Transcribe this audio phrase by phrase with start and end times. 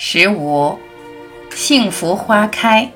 [0.00, 0.78] 十五，
[1.50, 2.92] 幸福花开。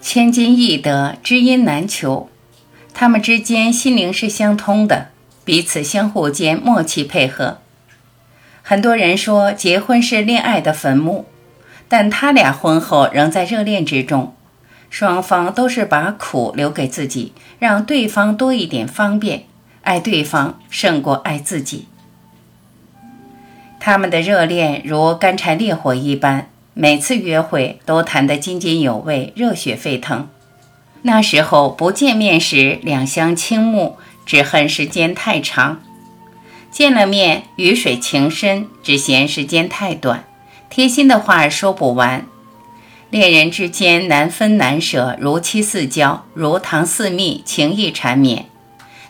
[0.00, 2.30] 千金易得，知音难求。
[2.94, 5.08] 他们之间心灵是相通的，
[5.44, 7.58] 彼此相互间默契配合。
[8.62, 11.26] 很多人说结婚是恋爱的坟墓。
[11.92, 14.34] 但他俩婚后仍在热恋之中，
[14.88, 19.42] 双方都是把苦留给自己，让对方多一点方便，
[19.82, 21.88] 爱对方胜过爱自己。
[23.78, 30.30] 他们的热恋如干柴烈火一般，每次约会都谈得津津有味、热血沸腾。
[31.02, 35.76] 那时候不见面时两相倾慕，只恨时间太长；
[36.70, 40.24] 见了面雨水情深，只嫌时间太短。
[40.74, 42.26] 贴心的话说不完，
[43.10, 48.46] 恋人之间难分难舍，如漆似胶，如糖似蜜，情意缠绵。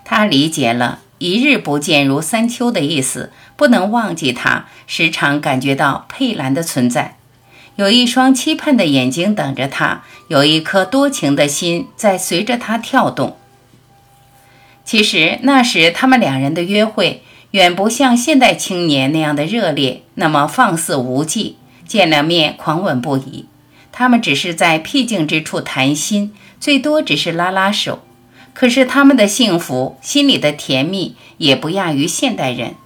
[0.04, 7.16] 他理解了“一日不见如三秋”的意思，不能忘记他，时常感觉到佩兰的存在，
[7.76, 13.36] 有一双期盼的眼睛等着他，有一颗多情的心在随着他跳动。
[14.84, 17.22] 其实那时他们两人的约会。
[17.52, 21.56] 远不像现代青年那样的热烈，那么放肆无忌。
[21.86, 23.44] 见了面狂吻不已，
[23.90, 28.02] 他们只是在僻静之处谈心，最多只是拉拉手。
[28.54, 32.76] 可是他们的幸福，心里的甜蜜，也不亚于现代人。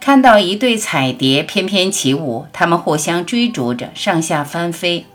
[0.00, 5.06] 看到一对彩蝶翩翩起舞，他们互相追逐着，上下翻飞。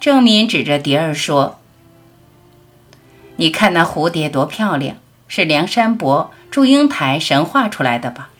[0.00, 1.58] 郑敏指着蝶儿说
[3.36, 8.30] ：“你看那蝴蝶多漂亮，是梁山伯。”祝英台神话出来的吧？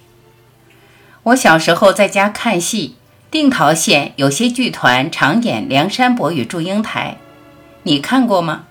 [1.23, 2.97] 我小时候在家看戏，
[3.31, 7.19] 定陶县有些剧团常演梁山伯与祝英台，
[7.85, 8.65] 你看过吗？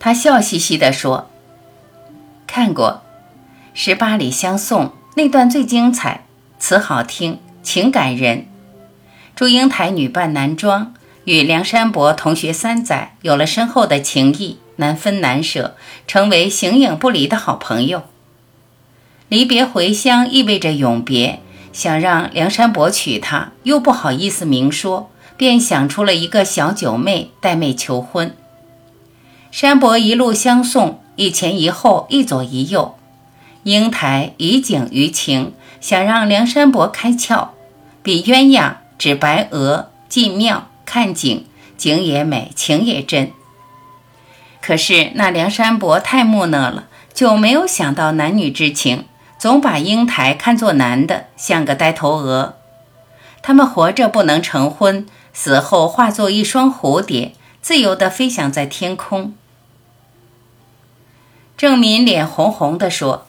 [0.00, 1.30] 他笑嘻嘻地说
[2.44, 3.04] ：“看过，
[3.72, 6.24] 十八里相送那段最精彩，
[6.58, 8.48] 词好听，情感人。
[9.36, 10.92] 祝英台女扮男装，
[11.22, 15.76] 与梁山伯同学三载，有了深厚的情谊。”难分难舍，
[16.06, 18.02] 成为形影不离的好朋友。
[19.28, 21.40] 离别回乡意味着永别，
[21.72, 28.36] 想让梁山伯娶她，又不好意思明说，便想出了一个小九妹代妹求婚。
[29.50, 32.96] 山伯一路相送，一前一后，一左一右。
[33.62, 37.48] 英台以景于情，想让梁山伯开窍，
[38.02, 41.46] 比鸳鸯指白鹅，进庙看景，
[41.76, 43.32] 景也美，情也真。
[44.66, 49.04] 可是那梁山伯太木讷了，就没有想到男女之情，
[49.36, 52.56] 总把英台看作男的，像个呆头鹅。
[53.42, 59.34] 他们活着不能成婚，死后化作一双蝴蝶，自由地飞翔在天空。
[61.58, 63.26] 郑民脸红红地说：“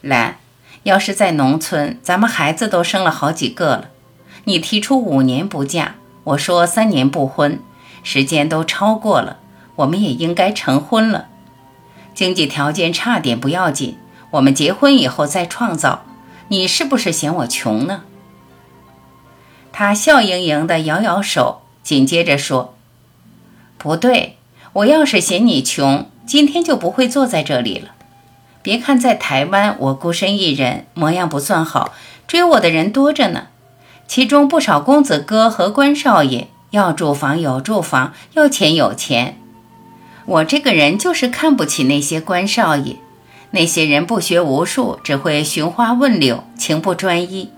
[0.00, 0.38] 兰，
[0.84, 3.90] 要是在农村，咱们孩子都生了好几个了。
[4.44, 7.60] 你提出五年不嫁，我说三年不婚，
[8.02, 9.36] 时间都超过了。”
[9.76, 11.28] 我们也应该成婚了，
[12.14, 13.96] 经济条件差点不要紧，
[14.32, 16.04] 我们结婚以后再创造。
[16.48, 18.02] 你是不是嫌我穷呢？
[19.72, 22.74] 他笑盈盈地摇摇手，紧接着说
[23.78, 24.36] ：“不对，
[24.74, 27.92] 我要是嫌你穷，今天就不会坐在这里了。
[28.60, 31.94] 别看在台湾我孤身一人，模样不算好，
[32.26, 33.46] 追我的人多着呢，
[34.06, 39.38] 其中不少公子哥和官少爷，要住房有住房，要钱有钱。”
[40.24, 42.96] 我这个人就是看不起那些官少爷，
[43.50, 47.50] 那些人不学无术，只会寻花问柳，情不专一。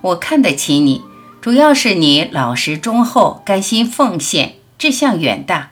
[0.00, 1.02] 我看得起你，
[1.40, 5.70] 主要是你老实忠厚，甘心奉献，志向远大。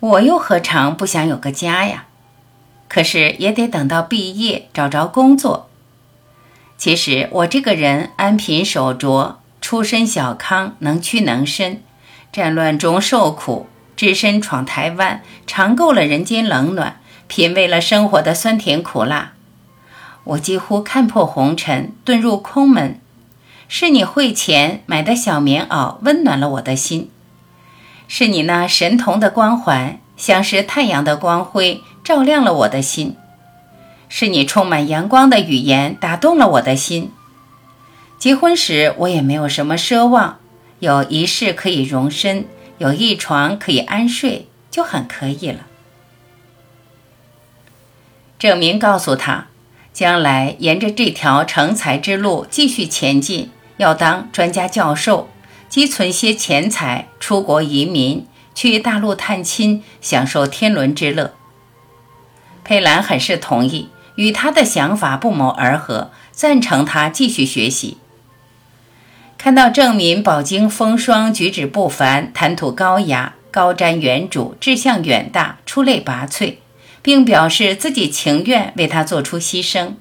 [0.00, 2.04] 我又何尝不想有个家呀？
[2.86, 5.68] 可是也得等到毕业，找着工作。
[6.76, 11.82] 其实我这个人安贫守拙，出身小康，能屈能伸，
[12.30, 13.66] 战乱中受苦。
[13.96, 19.32] 只身闯台湾，尝够了人间冷暖，品味了生活的酸甜苦辣。
[20.24, 22.98] 我几乎看破红尘，遁入空门。
[23.68, 27.08] 是你汇钱买的小棉袄，温暖了我的心；
[28.08, 33.16] 是你那神童的光环，像是太阳的光辉，照亮了我的心；
[34.08, 37.10] 是你充满阳光的语言，打动了我的心。
[38.18, 40.38] 结婚时，我也没有什么奢望，
[40.78, 42.46] 有一世可以容身。
[42.78, 45.66] 有一床可以安睡，就很可以了。
[48.38, 49.46] 郑明告诉他
[49.94, 55.30] ：“将来沿着这条成才之路继续前进，要当专家教授，
[55.68, 61.34] 积存些钱财，出国移民，去大陆探亲，享受天伦之乐。
[62.64, 67.98] 佩兰很是同意，与他的想法不谋而合，赞成他继续学习。
[69.44, 76.54] 看到郑民饱经风霜，举止不凡，谈吐高雅，高瞻远瞩，志向远大，出类拔萃，
[77.02, 79.96] 并表示自己情愿为他做出牺牲。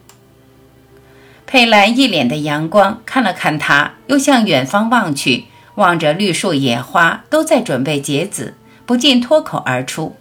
[1.46, 8.56] 佩兰一脸的阳光，看了看他，又向远方望去，望着绿树野花都在准备结籽，
[8.86, 10.16] 不禁脱口而出：“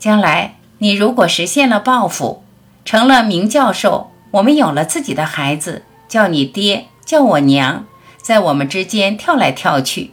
[0.00, 2.42] 将来你如果实现了抱负，
[2.84, 7.86] 成了名教授，我们有了自己的孩子，叫你爹。”叫我娘，
[8.18, 10.10] 在我们之间跳来跳去。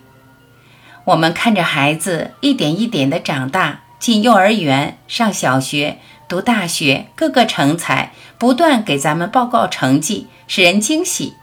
[1.04, 6.00] 我们看着孩子一点一点的长大，进幼儿园、上小学、
[6.30, 11.34] 读大学，个个成才，不断给咱们报告成绩，使人惊喜。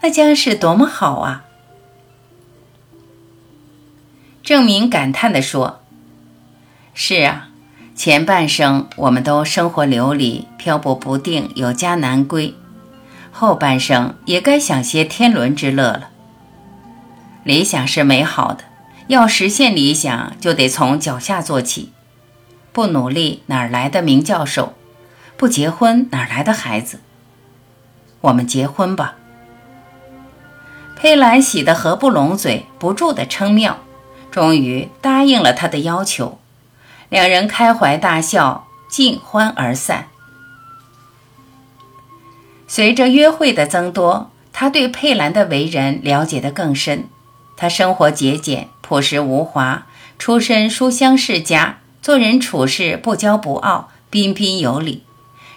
[0.00, 1.44] 那将是多么好啊！
[4.42, 5.82] 郑明感叹地说
[6.92, 7.50] ：“是啊，
[7.94, 12.56] 前半生我们都生活流离，漂泊不定，有家难归。”
[13.38, 16.08] 后半生也该享些天伦之乐了。
[17.44, 18.64] 理想是美好的，
[19.08, 21.92] 要实现理想就得从脚下做起。
[22.72, 24.72] 不努力哪来的名教授？
[25.36, 27.00] 不结婚哪来的孩子？
[28.22, 29.16] 我们结婚吧。
[30.96, 33.80] 佩兰喜得合不拢嘴，不住地称妙，
[34.30, 36.38] 终于答应了他的要求。
[37.10, 40.08] 两人开怀大笑，尽欢而散。
[42.68, 47.04] 随着约会的增多，他对佩兰的为人了解得更深。
[47.56, 49.86] 他生活节俭，朴实无华，
[50.18, 55.04] 出身书香世家，做人处事不骄不傲，彬彬有礼。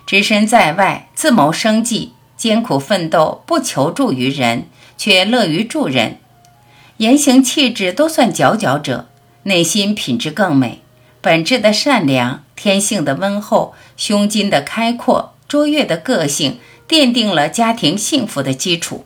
[0.06, 4.68] 只身在外自谋生计，艰苦奋斗，不求助于人，
[4.98, 6.18] 却乐于助人。
[6.98, 9.08] 言行气质都算佼佼者，
[9.44, 10.82] 内心品质更美，
[11.22, 16.60] 本质的善良，天性的温厚，胸襟的开阔，卓越的个性。
[16.90, 19.06] 奠定了家庭幸福的基础。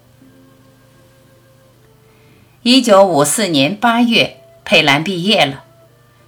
[2.61, 5.65] 一九五四年八月，佩兰毕业了，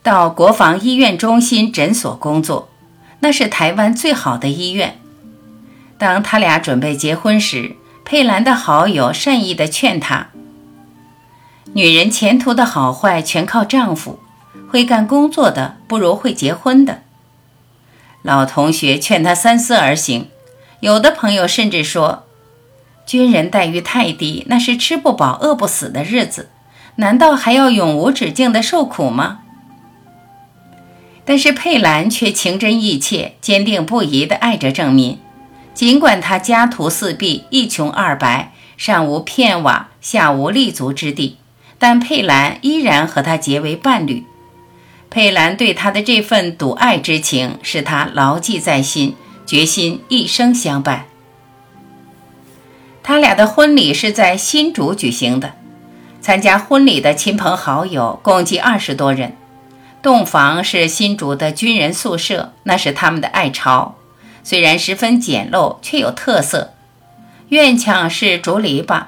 [0.03, 2.67] 到国防医院中心诊所工作，
[3.21, 4.99] 那是台湾最好的医院。
[5.97, 10.27] 当他俩准备结婚时，佩兰的好友善意的劝他
[11.71, 14.19] ：“女人前途的好坏全靠丈夫，
[14.69, 17.03] 会干工作的不如会结婚的。”
[18.21, 20.27] 老同学劝他三思而行。
[20.81, 22.25] 有的朋友甚至说，
[23.05, 26.49] 军人待遇太低，那是吃不饱、饿不死的日子，
[26.97, 29.39] 难道还要永无止境的受苦吗？
[31.23, 35.17] 但是佩兰却情真意切、坚定不移地爱着郑民，
[35.73, 41.37] 尽管他家徒四壁、一穷二白，上无片瓦，下无立足之地，
[41.79, 44.23] 但佩兰依然和他结为伴侣。
[45.09, 49.15] 佩兰对他的这份笃爱之情，使他牢记在心。
[49.45, 51.05] 决心一生相伴。
[53.03, 55.53] 他俩的婚礼是在新竹举行的，
[56.21, 59.37] 参加婚礼的亲朋好友共计二十多人。
[60.01, 63.95] 洞房是新竹的军人宿舍，那是他们的爱巢。
[64.43, 66.73] 虽然十分简陋，却有特色。
[67.49, 69.05] 院墙是竹篱笆，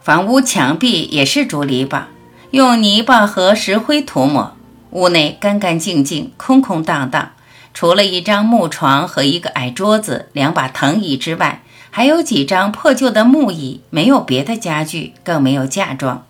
[0.00, 2.04] 房屋墙壁也是竹篱笆，
[2.50, 4.56] 用泥巴和石灰涂抹。
[4.90, 7.32] 屋内干干净净，空空荡荡。
[7.72, 16.26] 除了一张木床和一个矮桌子、两把藤椅之外，还有几张破旧的木椅，没有别的家具，更没有嫁妆。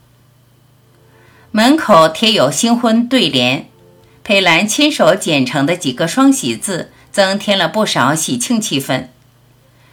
[1.50, 3.68] 门口贴有新婚对联，
[4.23, 9.06] 佩兰亲手剪成的几个双喜字，增添了不少喜庆气氛。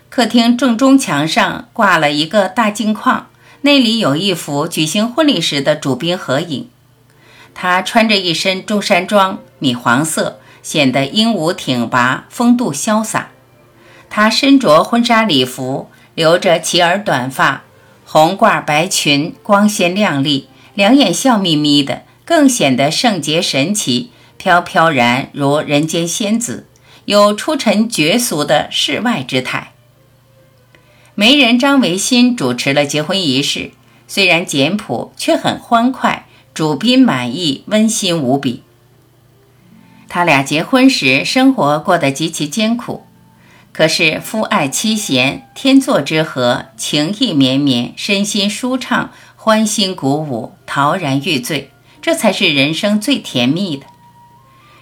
[0.09, 3.27] 客厅正中墙上挂了一个大镜框，
[3.61, 6.69] 那里有一幅举行婚礼时的主宾合影。
[7.53, 10.39] 他穿着一身中山装，米黄色。
[10.67, 13.29] 显得英武挺拔，风度潇洒。
[14.09, 17.63] 她身着婚纱礼服，留着齐耳短发，
[18.03, 26.67] 红褂白裙，光鲜亮丽，两眼笑眯眯的，更显得圣洁神奇，飘飘然如人间仙子，
[27.05, 29.71] 有出尘绝俗的世外之态。
[31.15, 33.71] 媒人张维新主持了结婚仪式，
[34.05, 38.63] 虽然简朴，却很欢快，主宾满意，温馨无比。
[40.09, 43.05] 他俩结婚时生活过得极其艰苦，
[43.73, 51.71] 可是夫爱妻贤，天作之合，情意绵绵，身心舒畅，欢欣鼓舞，陶然欲醉，
[52.01, 53.85] 这才是人生最甜蜜的。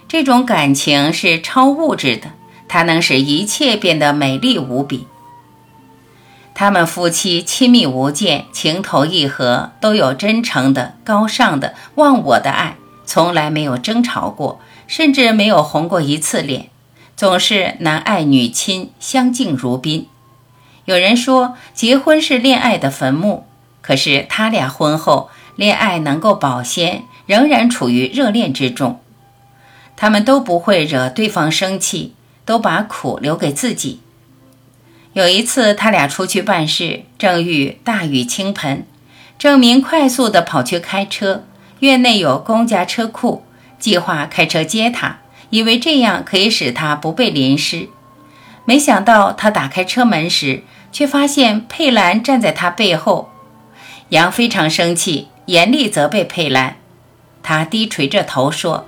[0.08, 2.28] 这种感情是超物质的，
[2.68, 5.06] 它能使一切变得美丽无比。
[6.54, 16.68] 他们夫妻亲密无间，情投意合，都有真诚的、高尚的、忘我的爱，从来没有争吵过，甚至没有红过一次脸，
[17.16, 20.08] 总是男爱女亲，相敬如宾。
[20.84, 23.44] 有人说，结婚是恋爱的坟墓，
[23.82, 29.00] 可是他俩婚后，恋爱能够保鲜，仍然处于热恋之中。
[29.96, 32.14] 他们都不会惹对方生气，
[32.44, 34.00] 都把苦留给自己。
[35.14, 38.86] 有一次，他俩出去办事，正遇大雨倾盆，
[39.38, 41.44] 郑明快速地跑去开车。
[41.80, 43.42] 院内有公家车库，
[43.78, 45.18] 计划开车接他，
[45.50, 47.88] 以为这样可以使他不被淋湿。
[48.64, 53.30] 没想到他打开车门时，却发现佩兰站在他背后。
[54.10, 56.76] 杨非常生气，严厉责备佩兰。
[57.42, 58.86] 他低垂着头说：“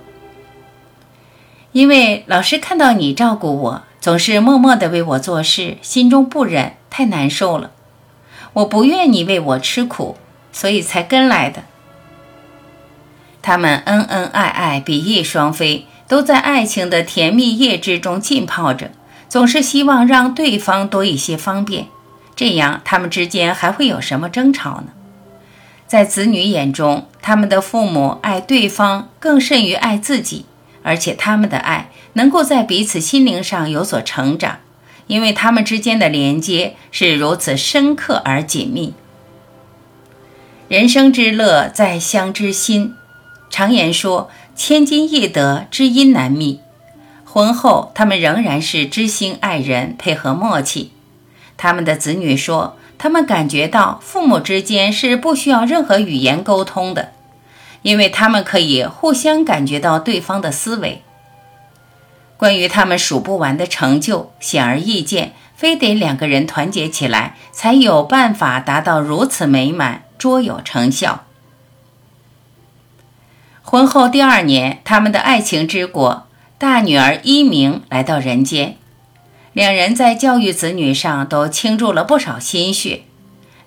[1.71, 7.71] 因为老师看到你照顾我。”总是默默地为我做事，心中不忍，太难受了。
[8.53, 10.15] 我不愿你为我吃苦，
[10.53, 11.63] 所以才跟来的。
[13.41, 18.91] 他们恩恩爱爱，比翼双飞，都在爱情的甜蜜液之中浸泡着，
[19.27, 21.87] 总是希望让对方多一些方便，
[22.35, 24.87] 这样他们之间还会有什么争吵呢？
[25.87, 30.45] 在子女眼中，他们的父母爱对方更甚于爱自己，
[30.83, 31.89] 而且他们的爱。
[32.13, 34.57] 能够在彼此心灵上有所成长，
[35.05, 38.93] 因为他们之间的连接是如此深刻而紧密。
[40.67, 42.95] 人生之乐在相知心，
[43.49, 46.61] 常言说“千金易得，知音难觅”。
[47.25, 50.91] 婚后，他们仍然是知心爱人，配合默契。
[51.57, 57.11] 他们的子女说，他们感觉到父母之间是不需要任何语言沟通的，
[57.81, 61.03] 因为他们可以互相感觉到对方的思维。
[62.37, 71.25] 关于他们数不完的成就，显而易见，非得两个人团结起来，才有办法达到如此美满，卓有成效。
[73.71, 76.25] 婚后第二年，他们的爱情之果
[76.57, 78.77] 大女儿一鸣来到人间，
[79.53, 83.01] 两人在教育子女上都倾注了不少心血。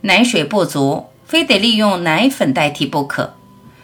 [0.01, 3.35] 奶水不足，非得利用奶粉代替不可。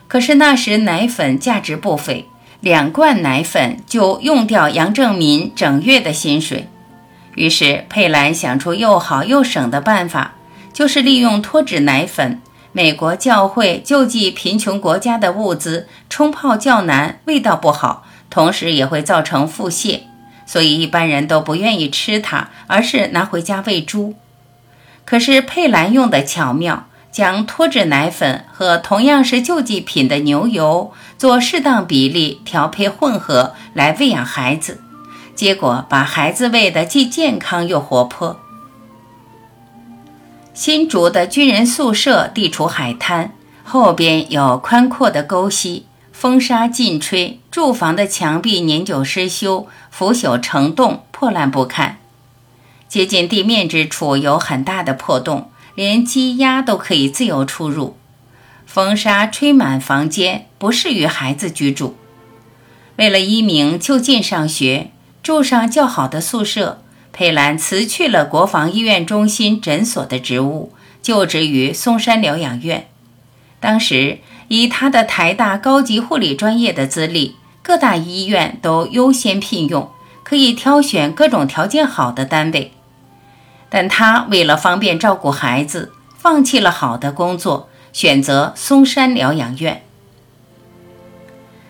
[0.08, 2.26] 可是那时奶粉价值不菲。
[2.58, 6.66] 两罐奶粉就用掉杨正民整月的薪水，
[7.36, 10.34] 于是佩兰想出又好又省的办法，
[10.72, 12.40] 就是利用脱脂奶粉。
[12.78, 20.02] 美国教会救济贫穷国家的物资冲泡较难，味道不好，同时也会造成腹泻，
[20.46, 24.14] 所以一般人都不愿意吃它，而是拿回家喂猪。
[25.04, 26.84] 可是佩兰用的巧妙。
[27.10, 34.80] 将脱脂奶粉和同样是救济品的牛油做适当比例调配混合来喂养孩子，
[35.34, 38.38] 结果把孩子喂得既健康又活泼。
[40.58, 51.98] 新竹的军人宿舍地处海滩，后边有宽阔的沟溪，风沙劲吹，住房的墙壁年久失修，腐朽成洞，破烂不堪。
[52.88, 55.52] 接近地面之处有很大的破洞。
[55.76, 57.96] 连鸡鸭都可以自由出入，
[58.66, 61.96] 风沙吹满房间，不适于孩子居住。
[62.96, 64.90] 为了一鸣就近上学，
[65.22, 66.82] 住上较好的宿舍，
[67.18, 70.72] 佩兰辞去了国防医院中心诊所的职务，
[71.02, 72.86] 就职于嵩山疗养院。
[73.58, 79.90] 当时以他的台大高级护理专业的资历，各大医院都优先聘用，
[80.22, 82.70] 可以挑选各种条件好的单位。
[83.68, 89.82] 但他为了方便照顾孩子，放弃了好的工作，选择嵩山疗养院。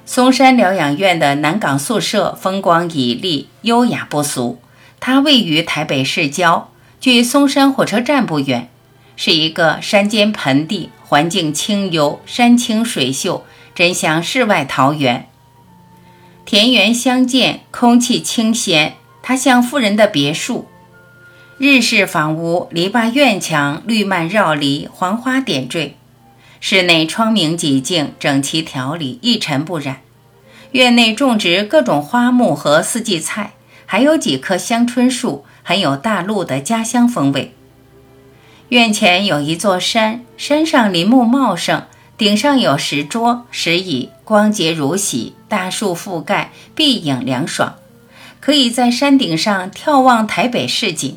[0.05, 4.59] 嵩山疗养院的南港宿舍风光旖旎，优雅不俗。
[5.01, 8.69] 它位于台北市郊，距松山火车站不远，
[9.17, 15.29] 是一个山间盆地，环境清幽，山清水秀，真像世外桃源。
[16.45, 20.67] 田园相间，空气清鲜，它像富人的别墅。
[21.59, 25.97] 日式房屋，篱笆院墙，绿蔓绕篱，黄花点缀。
[26.61, 30.01] 室内窗明几净，整齐条理，一尘不染。
[30.73, 33.53] 院内种植各种花木和四季菜，
[33.91, 37.55] 还有几棵香椿树，很有大陆的家乡风味。
[38.69, 41.85] 院前有一座山，山上林木茂盛，
[42.19, 47.77] 顶上有石桌、石椅，光洁如洗，大树覆盖，碧影凉爽，
[48.41, 51.17] 可以在山顶上眺望台北市景。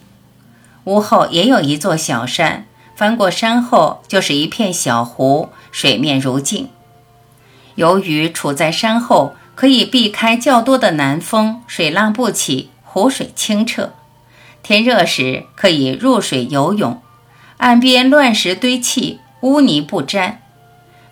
[0.85, 6.69] 屋后也有一座小山，翻过山后就是一片小湖，水面如镜。
[7.75, 13.93] 由于处在山后，可以避开较多的南风，水浪不起，湖水清澈，
[14.63, 17.01] 天热时可以入水游泳。
[17.57, 20.41] 岸边乱石堆砌，污泥不沾。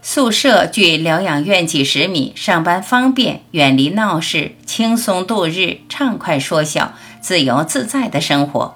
[0.02, 8.76] 宿舍距疗养院几十米，上班方便，远离闹市，轻松度日，畅快说笑，自由自在的生活。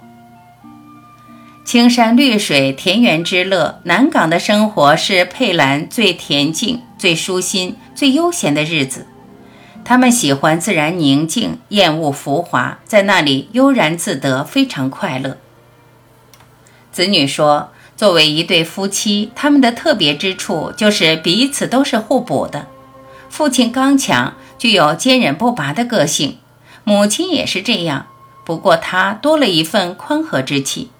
[1.64, 3.80] 青山绿水，田园之乐。
[3.84, 9.06] 南港的生活是佩兰最恬静、最舒心、最悠闲的日子。
[9.84, 15.36] 他们喜欢自然宁静，厌恶浮华，在那里悠然自得，非常快乐。
[16.90, 22.66] 子女说：“作为一对夫妻，他们的特别之处就是彼此都是互补的。
[23.28, 26.38] 父亲刚强，具有坚韧不拔的个性；
[26.84, 28.06] 母亲也是这样，
[28.44, 30.90] 不过她多了一份宽和之气。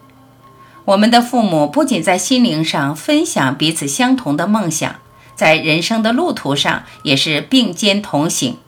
[0.85, 4.97] 我们的父母不仅在心灵上分享彼此相同的梦想，
[5.35, 8.59] 在人生的路途上也是并肩同行。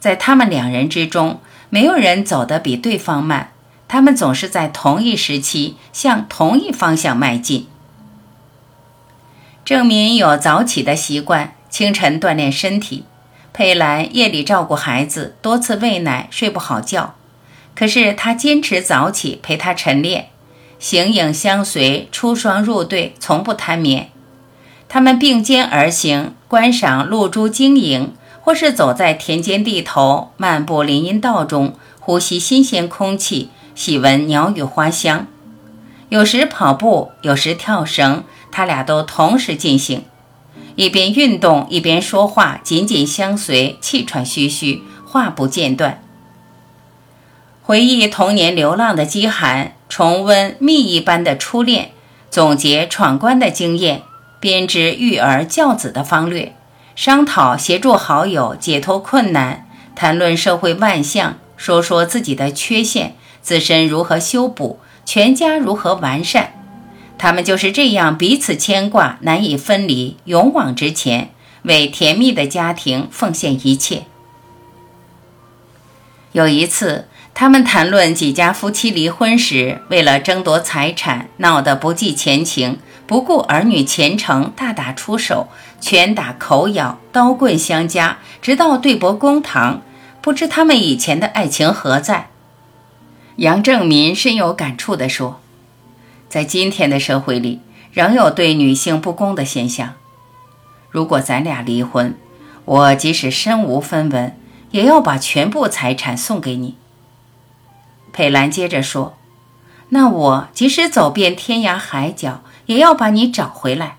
[0.00, 3.52] 在他们两人之中，没有人走得比对方慢。”
[3.86, 7.66] 他们总是在同一时期向同一方向迈进。
[9.64, 13.02] 郑民有早起的习惯，清晨锻炼身体；
[13.52, 17.16] 佩兰夜里照顾孩子，多次喂奶，睡不好觉。
[17.74, 20.28] 可是他坚持早起陪他晨练，
[20.78, 24.10] 形影相随，出双入对，从不贪眠。
[24.88, 28.12] 他们并肩而行，观赏露珠晶莹，
[28.42, 33.50] 或是走在田间地头，漫步林荫道中，呼吸新鲜空气。
[33.72, 35.26] 喜闻鸟语花香，
[36.10, 40.04] 有时跑步，有时跳绳，他俩都同时进行，
[40.74, 46.02] 一边运动一边说话，紧紧相随，气喘吁吁，话不间断。
[47.62, 51.92] 回忆童年流浪的饥寒，重温蜜一般的初恋，
[52.28, 54.02] 总结闯关的经验，
[54.40, 56.54] 编织育儿教子的方略，
[56.94, 63.16] 商讨协助好友解脱困难，谈论社会万象，说说自己的缺陷。
[63.42, 66.52] 自身如何修补，全家如何完善，
[67.16, 71.30] 他们就是这样彼此牵挂，难以分离，勇往直前，
[71.62, 74.02] 为甜蜜的家庭奉献一切。
[76.32, 82.78] 有一次，他们谈论几家夫妻离婚时，为了争夺财产，闹得不计前情，
[83.10, 85.48] 不顾儿女前程，大打出手，
[85.80, 89.82] 拳打口咬，刀棍相加，直到对簿公堂。
[90.20, 92.28] 不知他们以前的爱情何在？
[93.34, 95.40] 杨正民深有感触地说
[96.30, 97.58] ：“在今天的社会里，
[97.90, 99.94] 仍有对女性不公的现象。
[100.88, 102.16] 如果咱俩离婚，
[102.64, 104.38] 我即使身无分文，
[104.70, 106.76] 也要把全部财产送给你。”
[108.14, 109.18] 佩兰接着说
[109.90, 113.96] ：“那我即使走遍天涯海角，也要把你找回来。”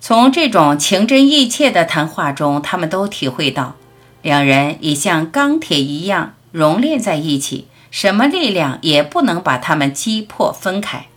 [0.00, 3.74] 从这种情真意切的谈话中，他们都体会到，
[4.22, 6.32] 两人已像钢铁一样。
[6.52, 11.08] 熔炼在一起，什么力量也不能把他们击破分开。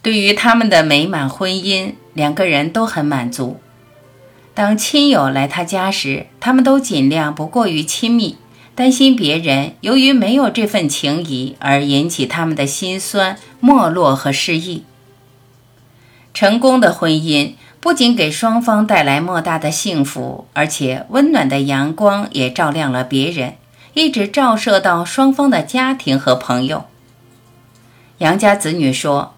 [0.00, 3.60] 对于他们的美满婚姻，两个人都很满足。
[4.54, 8.38] 当亲友来他家时，他们都尽量不过于亲密，
[8.78, 14.84] 担心别人由于没有这份情谊而引起他们的心酸、没落和失意。
[16.32, 17.54] 成功的婚姻。
[17.80, 23.54] 不仅给双方带来莫大的幸福，而且温暖的阳光也照亮了别人，
[23.94, 26.86] 一直照射到双方的家庭和朋友。
[28.18, 29.34] 杨家子女说：“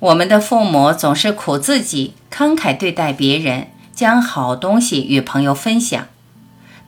[0.00, 6.06] 我们的父母总是苦自己，慷慨对待别人，将好东西与朋友分享。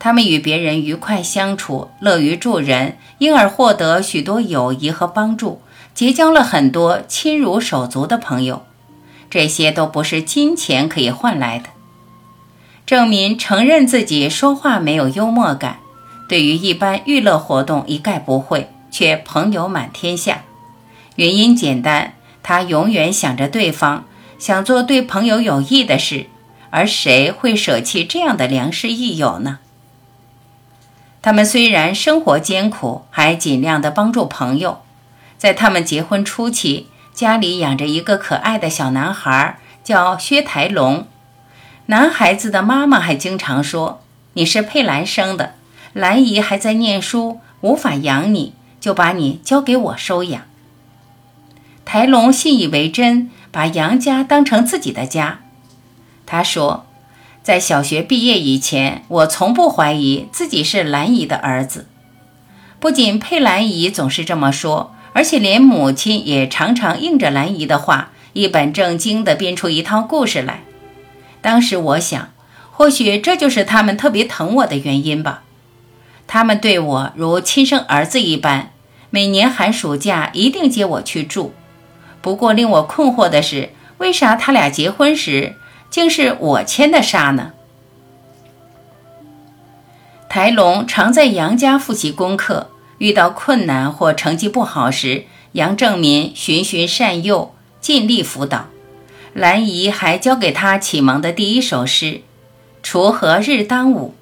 [0.01, 5.61] 他们与别人愉快相处，乐于助人，因而获得许多友谊和帮助，
[5.95, 8.65] 结交了很多亲如手足的朋友。”
[9.31, 11.67] 这些都不是金钱可以换来的。
[12.85, 15.79] 郑民承认自己说话没有幽默感，
[16.29, 20.43] 对于一般娱乐活动一概不会，却朋友满天下。
[21.15, 24.07] 原因简单，他永远想着对方，
[24.39, 26.27] 想做对朋友有益的事，
[26.71, 29.59] 而谁会舍弃这样的良师益友呢？
[31.23, 34.83] 他们虽然生活艰苦，还尽量的帮助朋友。
[35.37, 36.89] 在他们结婚初期。
[37.13, 41.07] 家里养着一个可爱的小男孩，叫薛台龙。
[41.87, 44.01] 男孩子的妈妈还经常说
[44.35, 45.55] ：“你是佩兰生的，
[45.93, 50.45] 兰姨还在念书，无法养你，就把你交给我收养。”
[51.85, 55.41] 台龙信以为真，把杨家当成自己的家。
[56.25, 56.87] 他说
[57.43, 61.87] ：“在小学毕业以前，我从不怀疑自己是兰姨的儿子。
[62.79, 70.63] 不仅佩兰姨总是这么说。”而且连母亲也常常应着兰姨的话，一本正经地编出一套故事来。
[71.41, 72.31] 当时我想，
[72.71, 75.43] 或许这就是他们特别疼我的原因吧。
[76.29, 78.71] 他们对我如亲生儿子一般，
[79.11, 81.55] 每年寒暑假一定接我去住。
[82.23, 85.57] 不过令我困惑的是，为啥他俩结婚时
[85.91, 87.53] 竟是我牵的纱呢？
[90.29, 98.67] 台龙常在杨家复习功课，遇到困难或成绩不好时，杨正民循循善诱，尽力辅导。
[99.33, 102.23] 兰姨还教给他启蒙的第一首诗
[102.83, 104.15] ：“锄禾日当午。”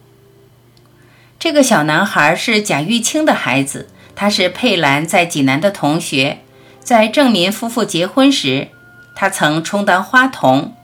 [1.39, 6.39] 这个小男孩是贾玉清的孩子，他是佩兰在济南的同学。
[6.83, 8.69] 在郑民夫妇结婚时，
[9.15, 10.75] 他曾充当花童。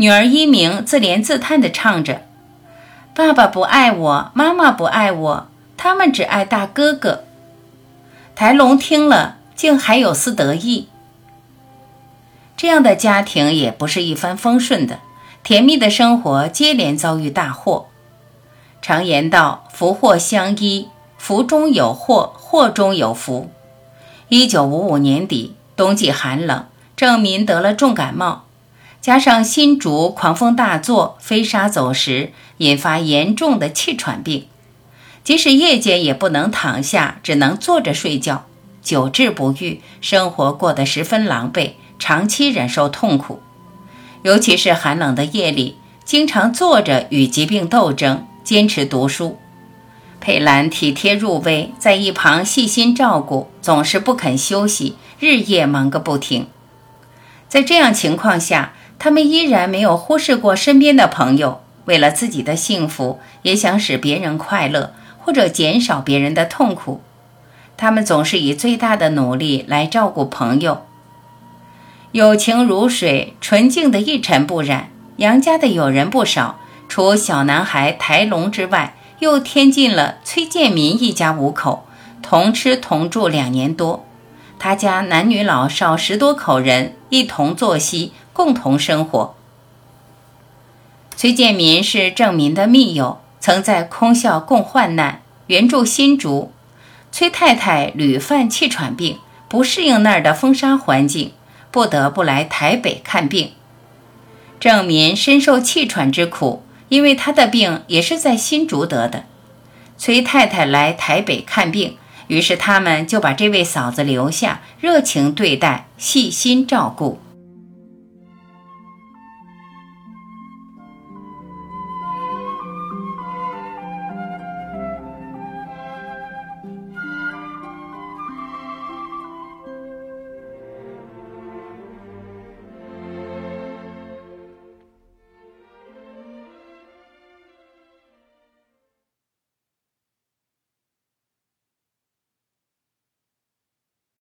[0.00, 2.22] 女儿一鸣自怜自叹地唱着
[3.14, 7.24] ：“爸爸不爱我，妈妈不爱我，他们只爱大哥哥。”
[8.34, 10.88] 台龙听了，竟还有丝得意。
[12.56, 15.00] 这样的家庭也不是一帆风顺的，
[15.42, 17.88] 甜蜜的生活接连遭遇大祸。
[18.80, 23.50] 常言道：“福祸相依，福中有祸，祸中有福。”
[24.28, 26.64] 一九五五年底，冬季寒冷，
[26.96, 28.46] 郑民得了重感冒，
[29.00, 34.46] 加上新竹狂风大作，飞沙走石，引发严重的气喘病。
[35.24, 38.46] 即使夜间也不能躺下，只能坐着睡觉，
[38.82, 43.40] 久治不愈，生活过得十分狼狈，长期忍受痛苦。
[44.22, 48.26] 尤其是寒冷的夜里，经常坐着与疾病斗争。
[48.42, 49.38] 坚持读书，
[50.18, 56.48] 佩兰体贴入微，在一旁细心照顾，总是不肯休息，日夜忙个不停。
[57.48, 61.62] 在这样情况下，他们依然没有忽视过身边的朋友。
[61.86, 67.00] 为了自己的幸福，也想使别人快乐，或者减少别人的痛苦。
[67.78, 70.82] 他们总是以最大的努力来照顾朋友。
[72.12, 74.90] 友情如水，纯净的一尘不染。
[75.16, 76.60] 杨家的友人不少。
[76.86, 81.86] 除小男孩台龙之外，又添进了崔建民一家五口，
[82.20, 84.04] 同吃同住两年多。
[84.58, 89.34] 他家男女老少十多口人，一同作息，共同生活。
[91.14, 96.50] 崔建民是郑民的密友，曾在空校共患难，援助新竹。
[97.12, 101.32] 崔太太屡犯气喘病，不适应那儿的风沙环境，
[101.70, 103.52] 不得不来台北看病。
[104.58, 106.62] 郑民深受气喘之苦。
[106.88, 109.24] 因为他的病也是在新竹得的，
[109.98, 111.98] 崔太太来台北看病，
[112.28, 117.20] 于是他们就把这位嫂子留下，热情对待，细心照顾。